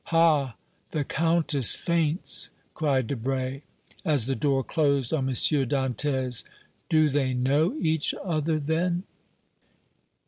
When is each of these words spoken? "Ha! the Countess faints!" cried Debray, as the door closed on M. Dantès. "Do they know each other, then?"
"Ha! 0.05 0.55
the 0.89 1.03
Countess 1.03 1.75
faints!" 1.75 2.49
cried 2.73 3.05
Debray, 3.05 3.61
as 4.03 4.25
the 4.25 4.35
door 4.35 4.63
closed 4.63 5.13
on 5.13 5.29
M. 5.29 5.35
Dantès. 5.35 6.43
"Do 6.89 7.07
they 7.07 7.35
know 7.35 7.75
each 7.79 8.15
other, 8.23 8.57
then?" 8.57 9.03